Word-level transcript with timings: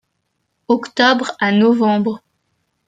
Octobre 0.67 1.35
à 1.39 1.51
novembre. 1.51 2.23